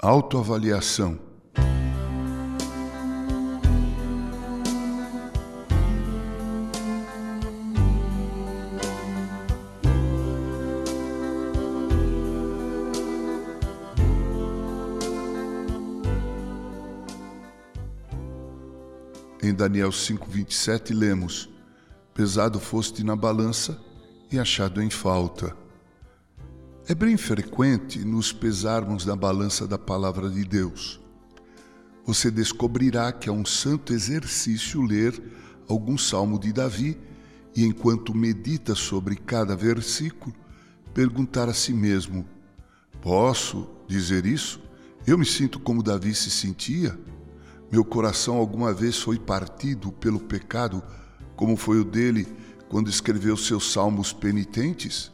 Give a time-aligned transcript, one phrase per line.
[0.00, 1.18] Autoavaliação.
[19.42, 21.50] Em Daniel 5:27 lemos:
[22.14, 23.76] Pesado foste na balança
[24.30, 25.67] e achado em falta.
[26.90, 30.98] É bem frequente nos pesarmos na balança da palavra de Deus.
[32.06, 35.22] Você descobrirá que é um santo exercício ler
[35.68, 36.98] algum salmo de Davi
[37.54, 40.34] e, enquanto medita sobre cada versículo,
[40.94, 42.24] perguntar a si mesmo:
[43.02, 44.58] Posso dizer isso?
[45.06, 46.98] Eu me sinto como Davi se sentia?
[47.70, 50.82] Meu coração alguma vez foi partido pelo pecado,
[51.36, 52.26] como foi o dele
[52.66, 55.12] quando escreveu seus salmos penitentes?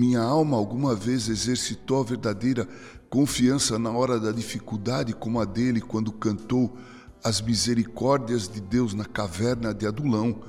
[0.00, 2.66] Minha alma alguma vez exercitou a verdadeira
[3.10, 6.74] confiança na hora da dificuldade, como a dele quando cantou
[7.22, 10.40] as misericórdias de Deus na caverna de Adulão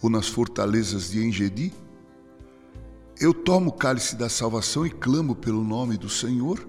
[0.00, 1.72] ou nas fortalezas de Engedi?
[3.18, 6.64] Eu tomo o cálice da salvação e clamo pelo nome do Senhor?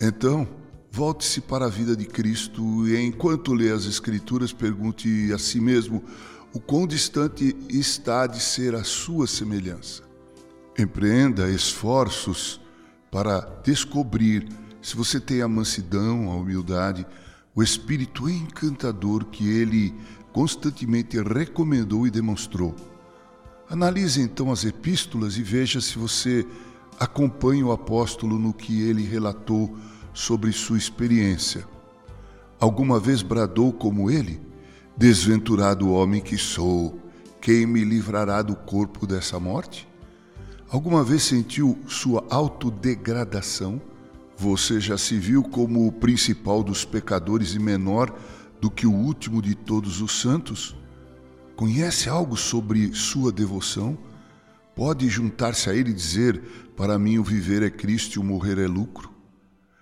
[0.00, 0.48] Então,
[0.90, 6.02] volte-se para a vida de Cristo e, enquanto lê as Escrituras, pergunte a si mesmo
[6.52, 10.10] o quão distante está de ser a sua semelhança.
[10.78, 12.60] Empreenda esforços
[13.10, 14.48] para descobrir
[14.80, 17.06] se você tem a mansidão, a humildade,
[17.54, 19.94] o espírito encantador que ele
[20.32, 22.74] constantemente recomendou e demonstrou.
[23.68, 26.46] Analise então as epístolas e veja se você
[26.98, 29.76] acompanha o apóstolo no que ele relatou
[30.14, 31.66] sobre sua experiência.
[32.58, 34.40] Alguma vez bradou como ele:
[34.96, 36.98] Desventurado homem que sou,
[37.40, 39.91] quem me livrará do corpo dessa morte?
[40.72, 43.78] Alguma vez sentiu sua autodegradação?
[44.38, 48.18] Você já se viu como o principal dos pecadores e menor
[48.58, 50.74] do que o último de todos os santos?
[51.54, 53.98] Conhece algo sobre sua devoção?
[54.74, 56.42] Pode juntar-se a ele e dizer:
[56.74, 59.12] Para mim o viver é Cristo e o morrer é lucro?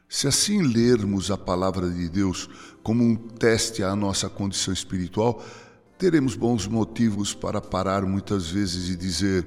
[0.08, 2.50] Se assim lermos a palavra de Deus
[2.82, 5.40] como um teste à nossa condição espiritual,
[5.96, 9.46] teremos bons motivos para parar muitas vezes e dizer: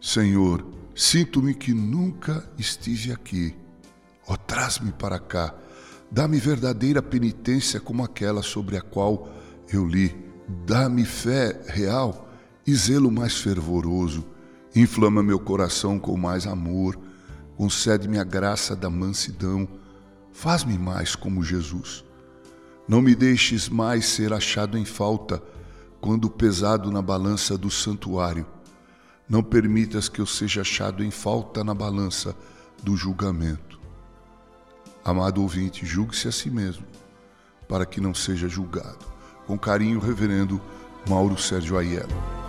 [0.00, 3.56] Senhor, Sinto-me que nunca estive aqui.
[4.28, 5.54] Ó, oh, traz-me para cá.
[6.10, 9.26] Dá-me verdadeira penitência como aquela sobre a qual
[9.72, 10.14] eu li.
[10.66, 12.28] Dá-me fé real
[12.66, 14.26] e zelo mais fervoroso.
[14.76, 16.98] Inflama meu coração com mais amor.
[17.56, 19.66] Concede-me a graça da mansidão.
[20.30, 22.04] Faz-me mais como Jesus.
[22.86, 25.42] Não me deixes mais ser achado em falta
[25.98, 28.46] quando pesado na balança do santuário
[29.30, 32.34] não permitas que eu seja achado em falta na balança
[32.82, 33.78] do julgamento.
[35.04, 36.84] Amado ouvinte, julgue-se a si mesmo,
[37.68, 39.06] para que não seja julgado.
[39.46, 40.60] Com carinho, Reverendo
[41.08, 42.39] Mauro Sérgio Aiello.